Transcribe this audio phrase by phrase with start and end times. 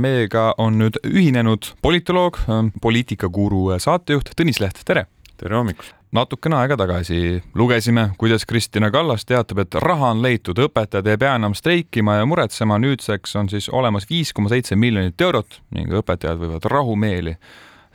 [0.00, 2.40] meiega on nüüd ühinenud politoloog,
[2.82, 5.06] poliitikakuru saatejuht Tõnis Leht, tere!
[5.40, 5.94] tere hommikust!
[6.12, 11.36] natukene aega tagasi lugesime, kuidas Kristina Kallas teatab, et raha on leitud, õpetajad ei pea
[11.38, 16.40] enam streikima ja muretsema, nüüdseks on siis olemas viis koma seitse miljonit eurot ning õpetajad
[16.40, 17.36] võivad rahumeeli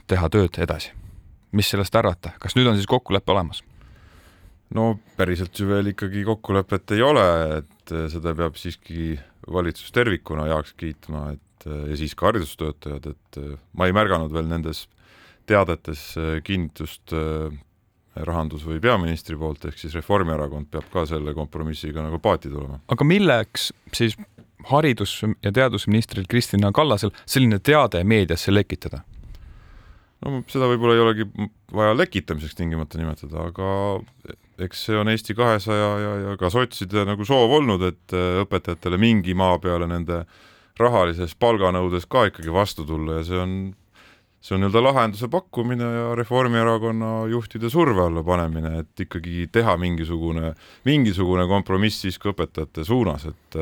[0.08, 0.94] teha tööd edasi.
[1.52, 3.64] mis sellest arvata, kas nüüd on siis kokkulepe olemas?
[4.76, 7.28] no päriselt ju veel ikkagi kokkulepet ei ole,
[7.60, 9.20] et seda peab siiski
[9.52, 13.40] valitsus tervikuna heaks kiitma, et ja siis ka haridustöötajad, et
[13.74, 14.86] ma ei märganud veel nendes
[15.48, 17.14] teadetes kinnitust
[18.16, 22.80] rahandus- või peaministri poolt, ehk siis Reformierakond peab ka selle kompromissiga nagu paati tulema.
[22.88, 24.16] aga milleks siis
[24.72, 29.03] haridus- ja teadusministril Kristina Kallasel selline teade meediasse lekitada?
[30.26, 31.30] no seda võib-olla ei olegi
[31.73, 34.00] vaja lekitamiseks tingimata nimetada, aga
[34.64, 39.36] eks see on Eesti kahesaja ja, ja ka sotside nagu soov olnud, et õpetajatele mingi
[39.38, 40.23] maa peale nende
[40.80, 43.58] rahalises palganõudes ka ikkagi vastu tulla ja see on
[44.46, 50.52] see on nii-öelda lahenduse pakkumine ja Reformierakonna juhtide surve alla panemine, et ikkagi teha mingisugune,
[50.86, 53.58] mingisugune kompromiss siis ka õpetajate suunas, et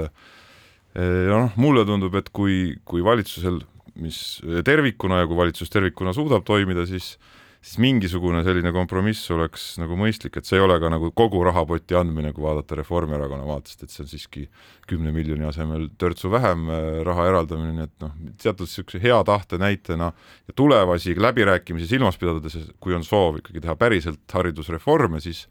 [0.95, 3.61] ja noh, mulle tundub, et kui, kui valitsusel,
[4.03, 4.17] mis
[4.66, 7.16] tervikuna ja kui valitsus tervikuna suudab toimida, siis
[7.64, 11.95] siis mingisugune selline kompromiss oleks nagu mõistlik, et see ei ole ka nagu kogu rahapoti
[11.95, 14.44] andmine, kui vaadata Reformierakonna vaatest, et see on siiski
[14.89, 19.59] kümne miljoni asemel törtsu vähem äh, raha eraldamine, nii et noh, teatud niisuguse hea tahte
[19.61, 25.48] näitena ja tulevasi läbirääkimisi silmas pidades, kui on soov ikkagi teha päriselt haridusreforme, siis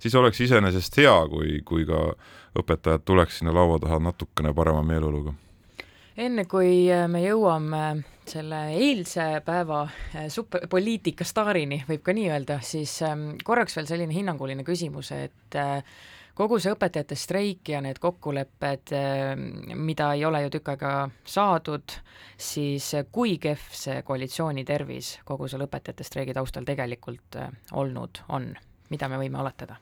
[0.00, 2.14] siis oleks iseenesest hea, kui, kui ka
[2.56, 5.34] õpetajad tuleks sinna laua taha natukene parema meeleoluga.
[6.20, 7.82] Enne kui me jõuame
[8.30, 13.88] selle eilse päeva äh, super, poliitika staarini, võib ka nii öelda, siis ähm, korraks veel
[13.90, 15.82] selline hinnanguline küsimus, et äh,
[16.38, 18.94] kogu see õpetajate streik ja need kokkulepped,
[19.76, 20.92] mida ei ole ju tükk aega
[21.28, 21.96] saadud,
[22.40, 27.36] siis kui kehv see koalitsiooni tervis kogu selle õpetajate streigi taustal tegelikult
[27.76, 28.48] olnud on,
[28.88, 29.76] mida me võime oletada?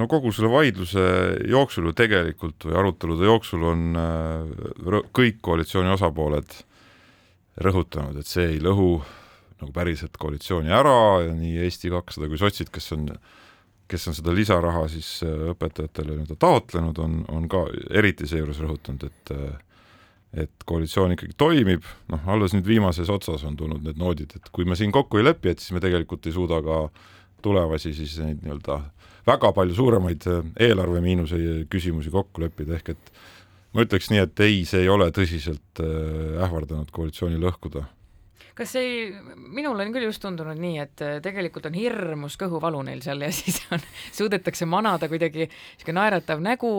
[0.00, 1.02] no kogu selle vaidluse
[1.52, 3.82] jooksul ju tegelikult või arutelude jooksul on
[5.12, 6.62] kõik koalitsiooni osapooled
[7.60, 8.96] rõhutanud, et see ei lõhu
[9.62, 13.08] nagu päriselt koalitsiooni ära ja nii Eesti kakssada kui sotsid, kes on,
[13.90, 19.06] kes on seda lisaraha siis äh, õpetajatele nii-öelda taotlenud, on, on ka eriti seejuures rõhutanud,
[19.10, 19.52] et äh,
[20.32, 24.64] et koalitsioon ikkagi toimib, noh, alles nüüd viimases otsas on tulnud need noodid, et kui
[24.64, 26.78] me siin kokku ei lepi, et siis me tegelikult ei suuda ka
[27.44, 28.78] tulevasi siis neid nii-öelda
[29.28, 31.36] väga palju suuremaid äh, eelarvemiinuse
[31.70, 33.12] küsimusi kokku leppida, ehk et
[33.72, 37.86] ma ütleks nii, et ei, see ei ole tõsiselt äh, ähvardanud koalitsiooni lõhkuda
[38.56, 39.08] kas ei,
[39.52, 43.32] minul on küll just tundunud nii, et äh, tegelikult on hirmus kõhuvalu neil seal ja
[43.40, 46.72] siis on, suudetakse manada kuidagi niisugune naeratav nägu,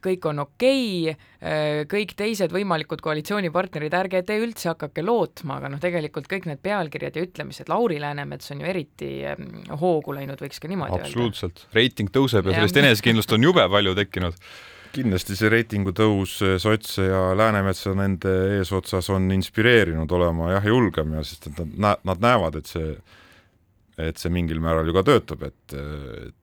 [0.00, 5.82] kõik on okei okay,, kõik teised võimalikud koalitsioonipartnerid, ärge te üldse hakake lootma, aga noh,
[5.82, 9.10] tegelikult kõik need pealkirjad ja ütlemised, Lauri Läänemets on ju eriti
[9.82, 11.10] hoogu läinud, võiks ka niimoodi absoluutselt.
[11.12, 11.26] öelda.
[11.36, 14.40] absoluutselt, reiting tõuseb ja, ja sellest enesekindlust on jube palju tekkinud
[14.94, 21.24] kindlasti see reitingu tõus sotse ja Läänemetsa nende eesotsas on inspireerinud olema jah, julgem ja
[21.26, 22.94] sest et nad, nad näevad, et see,
[24.00, 26.36] et see mingil määral ju ka töötab, et, et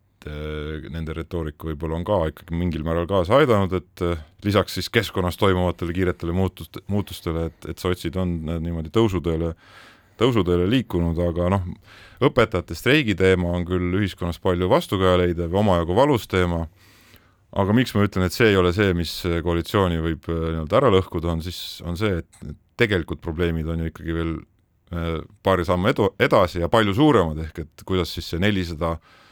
[0.92, 4.06] nende retoorika võib-olla on ka ikkagi mingil määral kaasa aidanud, et
[4.46, 9.54] lisaks siis keskkonnas toimuvatele kiiretele muutust, muutustele, et, et sotsid on niimoodi tõusuteele,
[10.18, 11.70] tõusuteele liikunud, aga noh,
[12.28, 16.66] õpetajate streigi teema on küll ühiskonnas palju vastukaja leidev, omajagu valus teema,
[17.54, 19.14] aga miks ma ütlen, et see ei ole see, mis
[19.44, 23.92] koalitsiooni võib äh, nii-öelda ära lõhkuda, on siis, on see, et tegelikult probleemid on ju
[23.92, 24.38] ikkagi veel
[25.44, 29.26] paari sammu edu, edasi ja palju suuremad, ehk et kuidas siis see nelisada 400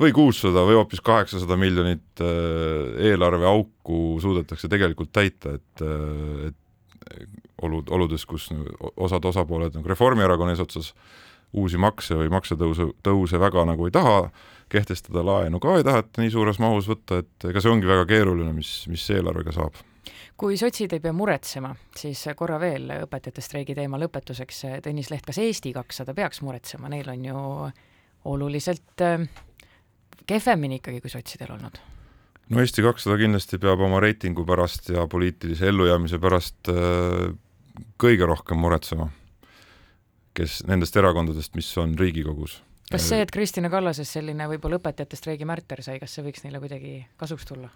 [0.00, 7.30] või kuussada või hoopis kaheksasada miljonit äh, eelarveauku suudetakse tegelikult täita, et, äh, et
[7.64, 8.50] olud, oludes, kus
[8.96, 10.92] osad osapooled nagu Reformierakonna eesotsas
[11.56, 14.26] uusi makse või maksetõuse, tõuse väga nagu ei taha
[14.72, 18.52] kehtestada, laenu ka ei taheta nii suures mahus võtta, et ega see ongi väga keeruline,
[18.56, 19.78] mis, mis eelarvega saab
[20.36, 25.40] kui sotsid ei pea muretsema, siis korra veel õpetajate streigi teema lõpetuseks, Tõnis Leht, kas
[25.40, 27.42] Eesti kakssada peaks muretsema, neil on ju
[28.28, 29.24] oluliselt äh,
[30.26, 31.80] kehvemini ikkagi kui sotsidel olnud?
[32.52, 37.32] no Eesti kakssada kindlasti peab oma reitingu pärast ja poliitilise ellujäämise pärast äh,
[38.00, 39.08] kõige rohkem muretsema,
[40.36, 42.60] kes nendest erakondadest, mis on Riigikogus.
[42.90, 46.62] Kas see, et Kristina Kallasest selline võib-olla õpetajate streigi märter sai, kas see võiks neile
[46.62, 47.70] kuidagi kasuks tulla?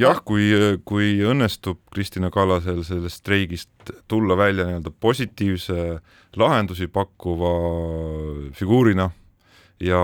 [0.00, 0.50] jah, kui,
[0.88, 6.00] kui õnnestub Kristina Kallasel sellest streigist tulla välja nii-öelda positiivse
[6.40, 7.54] lahendusi pakkuva
[8.56, 9.10] figuurina
[9.80, 10.02] ja,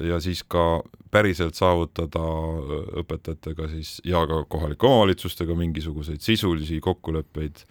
[0.00, 2.22] ja siis ka päriselt saavutada
[3.02, 7.62] õpetajatega siis ja ka kohalike omavalitsustega mingisuguseid sisulisi kokkuleppeid,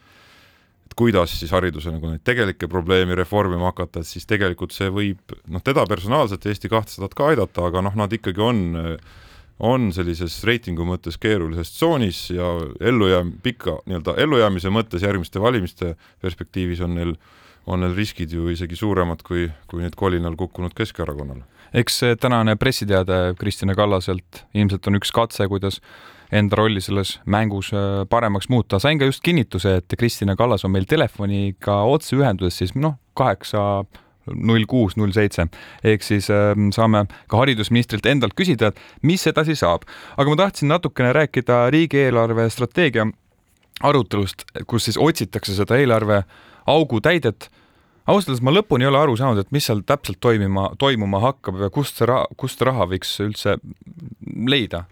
[0.96, 5.64] kuidas siis hariduse nagu neid tegelikke probleeme reformima hakata, et siis tegelikult see võib noh,
[5.64, 8.62] teda personaalselt Eesti kahtesadat ka aidata, aga noh, nad ikkagi on,
[9.60, 12.48] on sellises reitingu mõttes keerulises tsoonis ja
[12.80, 17.14] ellujää-, pika nii-öelda ellujäämise mõttes järgmiste valimiste perspektiivis on neil,
[17.68, 21.44] on neil riskid ju isegi suuremad kui, kui nüüd kolinal kukkunud Keskerakonnal.
[21.76, 25.82] eks see tänane pressiteade Kristina Kallaselt ilmselt on üks katse, kuidas
[26.31, 28.80] enda rolli selles mängus äh, paremaks muuta.
[28.80, 33.86] sain ka just kinnituse, et Kristina Kallas on meil telefoniga otseühenduses siis noh, kaheksa
[34.33, 35.48] null kuus, null seitse
[35.83, 39.86] ehk siis äh, saame ka haridusministrilt endalt küsida, et mis edasi saab.
[40.18, 43.07] aga ma tahtsin natukene rääkida riigieelarve strateegia
[43.83, 46.24] arutelust, kus siis otsitakse seda eelarve
[46.66, 47.50] augu täidet
[48.06, 51.62] ausalt öeldes ma lõpuni ei ole aru saanud, et mis seal täpselt toimima, toimuma hakkab
[51.66, 53.57] ja kust see raha, kust raha võiks üldse
[54.50, 54.86] leida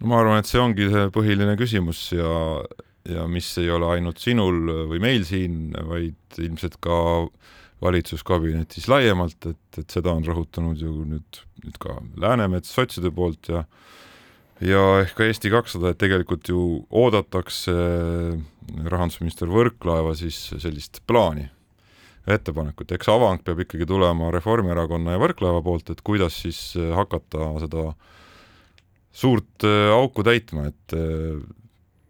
[0.00, 2.32] no ma arvan, et see ongi see põhiline küsimus ja,
[3.08, 6.98] ja mis ei ole ainult sinul või meil siin, vaid ilmselt ka
[7.84, 13.64] valitsuskabinetis laiemalt, et, et seda on rõhutanud ju nüüd, nüüd ka Läänemets sotside poolt ja
[14.64, 17.74] ja ehk ka Eesti kakssada, et tegelikult ju oodatakse
[18.86, 21.48] rahandusminister Võrklaeva siis sellist plaani,
[22.30, 26.60] ettepanekut, eks avang peab ikkagi tulema Reformierakonna ja Võrklaeva poolt, et kuidas siis
[26.96, 28.14] hakata seda äh,
[29.14, 31.38] suurt äh, auku täitma, et äh,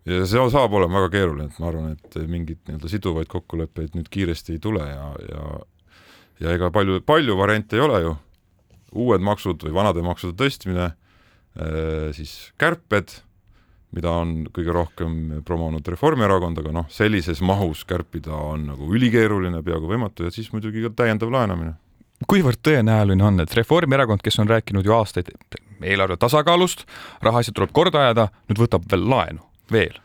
[0.08, 4.08] ja see saab olema väga keeruline, et ma arvan, et mingeid nii-öelda siduvaid kokkuleppeid nüüd
[4.12, 5.44] kiiresti ei tule ja, ja
[6.42, 8.16] ja ega palju, palju variante ei ole ju,
[9.04, 10.90] uued maksud või vanade maksude tõstmine,
[11.58, 13.20] äh, siis kärped,
[13.94, 15.16] mida on kõige rohkem
[15.46, 20.82] promonud Reformierakond, aga noh, sellises mahus kärpida on nagu ülikeeruline, peaaegu võimatu ja siis muidugi
[20.88, 21.76] ka täiendav laenamine
[22.28, 25.30] kuivõrd tõenäoline on, et Reformierakond, kes on rääkinud ju aastaid
[25.84, 26.86] eelarve tasakaalust,
[27.24, 30.00] rahaasjad tuleb korda ajada, nüüd võtab veel laenu, veel?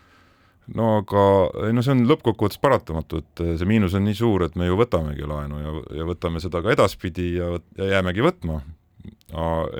[0.75, 1.21] no aga
[1.65, 4.75] ei no see on lõppkokkuvõttes paratamatu, et see miinus on nii suur, et me ju
[4.77, 5.71] võtamegi laenu ja,
[6.01, 8.59] ja võtame seda ka edaspidi ja, ja jäämegi võtma.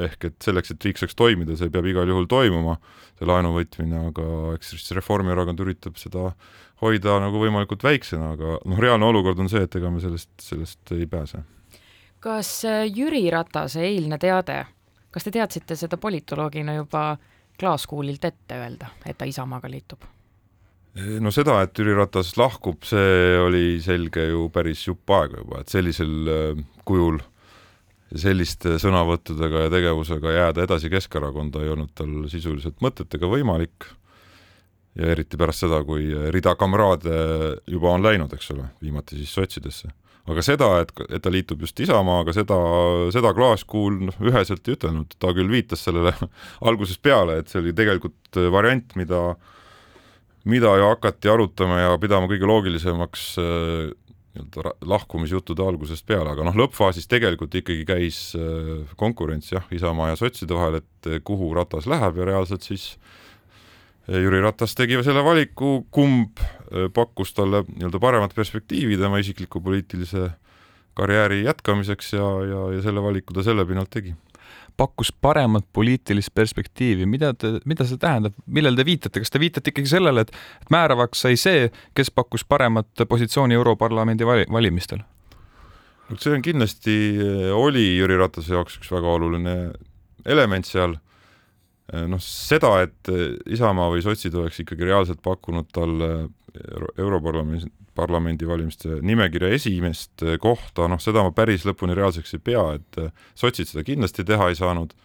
[0.08, 2.80] ehk et selleks, et riik saaks toimida, see peab igal juhul toimuma,
[3.20, 6.32] see laenu võtmine, aga eks siis Reformierakond üritab seda
[6.82, 10.98] hoida nagu võimalikult väiksena, aga noh, reaalne olukord on see, et ega me sellest, sellest
[10.98, 11.44] ei pääse
[12.20, 14.62] kas äh, Jüri Ratase eilne teade,
[15.12, 17.18] kas te teadsite seda politoloogina juba
[17.60, 20.06] klaaskuulilt ette öelda, et ta Isamaaga liitub?
[21.24, 25.72] no seda, et Jüri Ratas lahkub, see oli selge ju päris jupp aega juba, et
[25.72, 27.22] sellisel äh, kujul
[28.10, 33.86] selliste sõnavõttudega ja tegevusega jääda edasi Keskerakonda ei olnud tal sisuliselt mõtet ega võimalik.
[34.98, 37.20] ja eriti pärast seda, kui rida kamraade
[37.70, 39.94] juba on läinud, eks ole, viimati siis sotsidesse
[40.30, 42.58] aga seda, et, et ta liitub just Isamaaga, seda,
[43.14, 46.14] seda Klaaskuul noh, üheselt ei ütelnud, ta küll viitas sellele
[46.70, 49.24] algusest peale, et see oli tegelikult variant, mida
[50.50, 53.90] mida ju hakati arutama ja pidama kõige loogilisemaks äh,
[54.40, 60.20] nii-öelda lahkumisjuttude algusest peale, aga noh, lõppfaasis tegelikult ikkagi käis äh, konkurents jah, Isamaa ja
[60.20, 62.94] sotside vahel, et kuhu Ratas läheb ja reaalselt siis
[64.10, 70.32] Jüri Ratas tegi selle valiku, kumb äh, pakkus talle nii-öelda paremat perspektiivi tema isikliku poliitilise
[70.98, 74.16] karjääri jätkamiseks ja, ja, ja selle valiku ta selle pinnalt tegi.
[74.78, 79.74] pakkus paremat poliitilist perspektiivi, mida te, mida see tähendab, millele te viitate, kas te viitate
[79.74, 80.32] ikkagi sellele, et,
[80.72, 85.04] määravaks sai see, kes pakkus paremat positsiooni Europarlamendi vali, valimistel?
[86.10, 86.96] no see on kindlasti,
[87.54, 89.58] oli Jüri Ratase jaoks üks väga oluline
[90.26, 91.09] element seal Äh,
[92.10, 96.30] noh, seda, et äh, Isamaa või sotsid oleks ikkagi reaalselt pakkunud talle
[96.98, 97.70] Europarlamendi,
[98.00, 103.00] parlamendi valimiste nimekirja esimest äh, kohta, noh, seda ma päris lõpuni reaalseks ei pea, et
[103.38, 104.96] sotsid seda kindlasti teha ei saanud,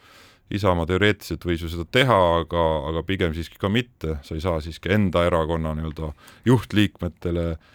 [0.54, 4.58] Isamaa teoreetiliselt võis ju seda teha, aga, aga pigem siiski ka mitte, sa ei saa
[4.60, 6.10] siiski enda erakonna nii-öelda
[6.44, 7.70] juhtliikmetele äh,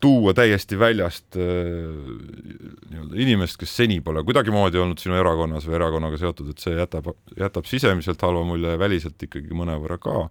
[0.00, 1.42] tuua täiesti väljast äh,
[2.90, 7.12] nii-öelda inimest, kes seni pole kuidagimoodi olnud sinu erakonnas või erakonnaga seotud, et see jätab,
[7.38, 10.28] jätab sisemiselt halva mulje ja väliselt ikkagi mõnevõrra ka.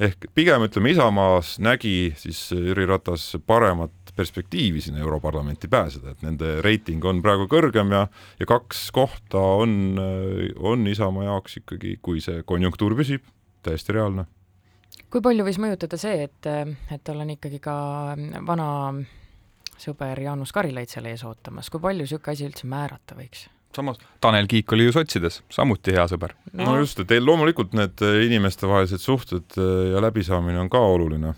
[0.00, 6.58] ehk pigem ütleme, Isamaas nägi siis Jüri Ratas paremat perspektiivi sinna Europarlamenti pääseda, et nende
[6.60, 8.06] reiting on praegu kõrgem ja
[8.40, 9.96] ja kaks kohta on,
[10.58, 13.24] on Isamaa jaoks ikkagi, kui see konjunktuur püsib,
[13.64, 14.26] täiesti reaalne
[15.10, 16.50] kui palju võis mõjutada see, et,
[16.92, 17.74] et tal on ikkagi ka
[18.46, 18.68] vana
[19.80, 23.48] sõber Jaanus Karilaid seal ees ootamas, kui palju niisugune asi üldse määrata võiks?
[23.74, 26.64] samas Tanel Kiik oli ju sotsides, samuti hea sõber no..
[26.64, 29.58] no just, et loomulikult need inimestevahelised suhted
[29.94, 31.36] ja läbisaamine on ka oluline.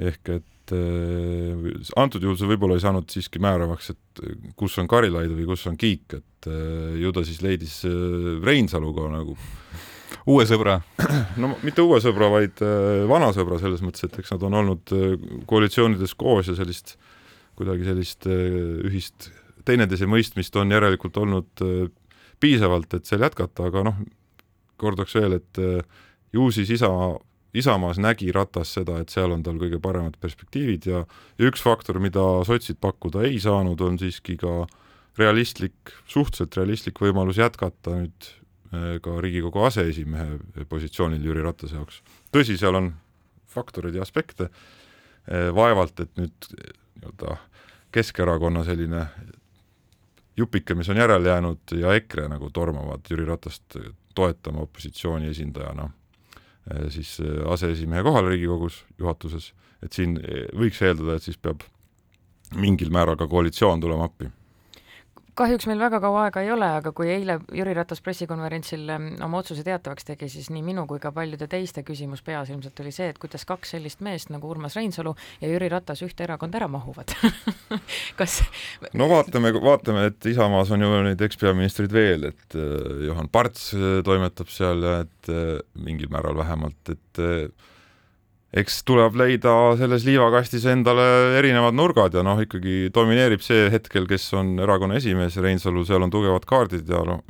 [0.00, 4.24] ehk et äh, antud juhul see võib-olla ei saanud siiski määravaks, et
[4.56, 9.10] kus on Karilaid või kus on Kiik, et äh, ju ta siis leidis äh, Reinsaluga
[9.12, 9.36] nagu
[10.26, 10.80] uue sõbra?
[11.42, 14.94] no mitte uue sõbra, vaid äh, vana sõbra selles mõttes, et eks nad on olnud
[14.96, 15.16] äh,
[15.50, 16.96] koalitsioonides koos ja sellist,
[17.60, 19.30] kuidagi sellist ühist
[19.68, 21.64] teineteise mõistmist on järelikult olnud
[22.40, 23.98] piisavalt, et seal jätkata, aga noh,
[24.80, 25.60] kordaks veel, et
[26.32, 27.18] ju siis Isamaa
[27.54, 31.02] Isamaas nägi Ratas seda, et seal on tal kõige paremad perspektiivid ja,
[31.38, 34.68] ja üks faktor, mida sotsid pakkuda ei saanud, on siiski ka
[35.18, 38.28] realistlik, suhteliselt realistlik võimalus jätkata nüüd
[39.02, 42.02] ka Riigikogu aseesimehe positsioonil Jüri Ratase jaoks.
[42.30, 42.92] tõsi, seal on
[43.50, 44.50] faktoreid ja aspekte,
[45.26, 47.38] eh, vaevalt et nüüd nii-öelda
[47.90, 49.06] Keskerakonna selline
[50.38, 53.76] jupike, mis on järele jäänud ja EKRE nagu tormavad Jüri Ratast
[54.14, 55.90] toetama opositsiooni esindajana
[56.68, 61.64] Äh, siis äh, aseesimehe kohal Riigikogus, juhatuses, et siin äh, võiks eeldada, et siis peab
[62.54, 64.28] mingil määral ka koalitsioon tulema appi
[65.40, 68.84] kahjuks meil väga kaua aega ei ole, aga kui eile Jüri Ratas pressikonverentsil
[69.24, 72.92] oma otsuse teatavaks tegi, siis nii minu kui ka paljude teiste küsimus peas ilmselt oli
[72.94, 76.68] see, et kuidas kaks sellist meest nagu Urmas Reinsalu ja Jüri Ratas ühte erakonda ära
[76.70, 77.14] mahuvad
[78.20, 78.40] kas
[78.96, 84.00] no vaatame, vaatame, et Isamaas on ju neid ekspeaministreid veel, et äh, Johan Parts äh,
[84.06, 87.24] toimetab seal ja et äh, mingil määral vähemalt, et
[88.50, 91.04] eks tuleb leida selles liivakastis endale
[91.38, 96.10] erinevad nurgad ja noh, ikkagi domineerib see hetkel, kes on erakonna esimees, Reinsalu, seal on
[96.10, 97.22] tugevad kaardid ja noh,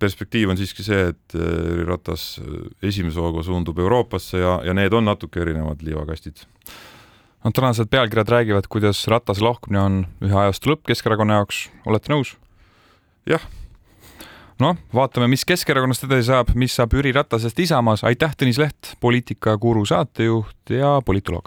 [0.00, 4.76] perspektiiv on siiski see, et äh, Jüri Ratas äh, esimese hooga suundub Euroopasse ja, ja
[4.76, 6.46] need on natuke erinevad liivakastid.
[7.44, 12.36] no tänased pealkirjad räägivad, kuidas Ratase lahkumine on ühe ajastu lõpp Keskerakonna jaoks, olete nõus?
[13.28, 13.44] jah
[14.62, 19.84] noh, vaatame, mis Keskerakonnast edasi saab, mis saab Jüri Ratasest Isamaas, aitäh, Tõnis Leht, poliitikakuru
[19.88, 21.40] saatejuht ja politoloog.